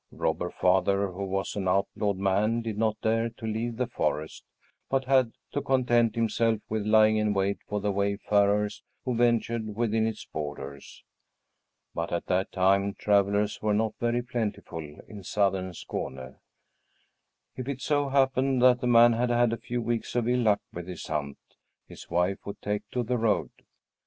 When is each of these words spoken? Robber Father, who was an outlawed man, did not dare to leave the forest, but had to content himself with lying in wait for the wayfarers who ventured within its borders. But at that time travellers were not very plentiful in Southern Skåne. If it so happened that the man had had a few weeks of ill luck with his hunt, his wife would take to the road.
Robber 0.11 0.49
Father, 0.49 1.11
who 1.11 1.25
was 1.25 1.55
an 1.55 1.67
outlawed 1.67 2.17
man, 2.17 2.63
did 2.63 2.75
not 2.75 2.99
dare 3.03 3.29
to 3.37 3.45
leave 3.45 3.77
the 3.77 3.85
forest, 3.85 4.43
but 4.89 5.05
had 5.05 5.33
to 5.51 5.61
content 5.61 6.15
himself 6.15 6.59
with 6.69 6.87
lying 6.87 7.17
in 7.17 7.35
wait 7.35 7.59
for 7.67 7.79
the 7.79 7.91
wayfarers 7.91 8.81
who 9.05 9.15
ventured 9.15 9.75
within 9.75 10.07
its 10.07 10.25
borders. 10.25 11.03
But 11.93 12.11
at 12.11 12.25
that 12.25 12.51
time 12.51 12.95
travellers 12.95 13.61
were 13.61 13.75
not 13.75 13.93
very 13.99 14.23
plentiful 14.23 14.97
in 15.07 15.21
Southern 15.21 15.69
Skåne. 15.71 16.39
If 17.55 17.67
it 17.69 17.79
so 17.79 18.09
happened 18.09 18.59
that 18.63 18.81
the 18.81 18.87
man 18.87 19.13
had 19.13 19.29
had 19.29 19.53
a 19.53 19.57
few 19.57 19.83
weeks 19.83 20.15
of 20.15 20.27
ill 20.27 20.39
luck 20.41 20.61
with 20.73 20.87
his 20.87 21.05
hunt, 21.05 21.37
his 21.87 22.09
wife 22.09 22.39
would 22.45 22.59
take 22.63 22.89
to 22.93 23.03
the 23.03 23.19
road. 23.19 23.51